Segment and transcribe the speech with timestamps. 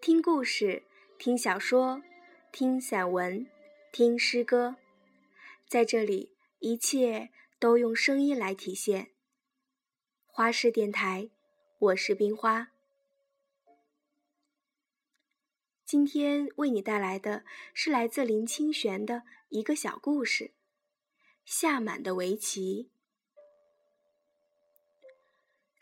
[0.00, 0.84] 听故事，
[1.18, 2.00] 听小说，
[2.50, 3.46] 听散文，
[3.92, 4.76] 听诗歌，
[5.68, 7.28] 在这里，一切
[7.58, 9.10] 都用声音来体现。
[10.26, 11.28] 花式电台，
[11.78, 12.70] 我是冰花。
[15.84, 17.44] 今天为你带来的
[17.74, 20.44] 是来自林清玄的一个小故事，
[21.44, 22.84] 《下满的围棋》。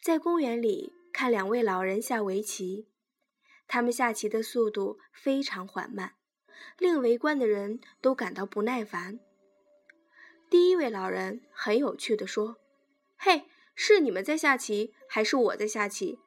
[0.03, 2.89] 在公园里看两位老人下围棋。
[3.69, 6.15] 他们下棋的速度非常缓慢，
[6.79, 9.21] 令围观的人都感到不耐烦。
[10.51, 12.57] 第一位老人很有趣地说
[13.19, 13.45] ：“嘿，
[13.75, 16.19] 是你们在下棋，还是我在下棋？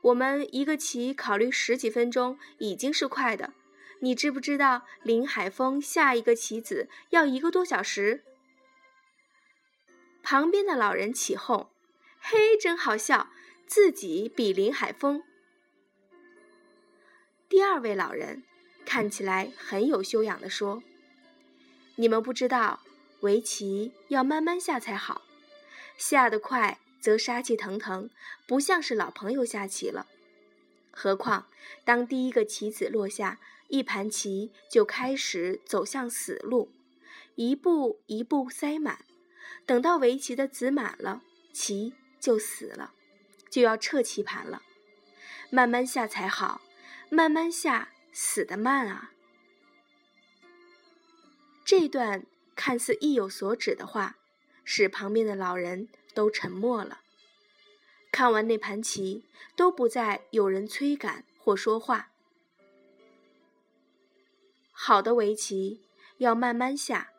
[0.00, 3.52] 我们一个棋考虑十几分钟已经是快的，
[4.00, 8.24] 你知不知道林海峰下一个棋子要一个多小时？”
[10.22, 11.70] 旁边的老人起哄
[12.18, 13.28] ：“嘿，真好笑，
[13.66, 15.22] 自己比林海峰。”
[17.50, 18.44] 第二位老人
[18.86, 20.84] 看起来很有修养地说
[21.96, 22.78] ：“你们不知道，
[23.22, 25.22] 围棋要慢慢下才好，
[25.98, 28.08] 下得快则杀气腾腾，
[28.46, 30.06] 不像是老朋友下棋了。
[30.92, 31.48] 何况
[31.84, 36.70] 当第一个棋子落下，一盘棋就开始走向死路，
[37.34, 39.04] 一步一步塞满，
[39.66, 42.92] 等到围棋的子满了，棋就死了，
[43.50, 44.62] 就要撤棋盘了。
[45.50, 46.60] 慢慢下才好。”
[47.12, 49.10] 慢慢下，死得慢啊！
[51.64, 54.16] 这段看似意有所指的话，
[54.64, 57.00] 使旁边的老人都沉默了。
[58.12, 59.24] 看完那盘棋，
[59.56, 62.12] 都不再有人催赶或说话。
[64.70, 65.82] 好的围棋
[66.18, 67.10] 要慢慢下，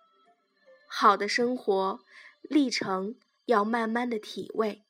[0.87, 1.99] 好的生活
[2.41, 4.83] 历程要慢慢的体味，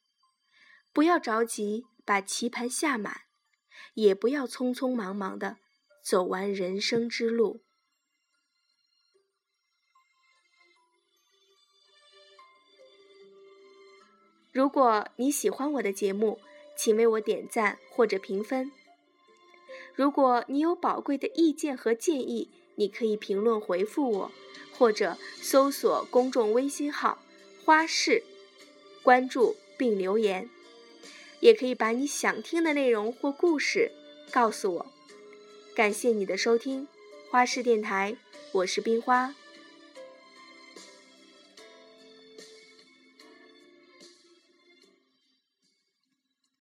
[0.94, 3.24] 不要着急把棋盘下满。
[3.94, 5.58] 也不要匆匆忙忙的
[6.04, 7.62] 走完人生之路。
[14.52, 16.40] 如果你喜欢我的节目，
[16.76, 18.72] 请为我点赞或者评分。
[19.96, 24.32] 如果你有宝贵的意见和建议，你可以评论回复我，
[24.74, 27.24] 或者搜索公众微信号
[27.64, 28.24] “花式”，
[29.04, 30.50] 关注并留言。
[31.42, 33.92] 也可以把你想听的内容或故事
[34.32, 34.86] 告诉我。
[35.76, 36.88] 感谢你的收听，
[37.30, 38.16] 花式电台，
[38.54, 39.36] 我是冰花。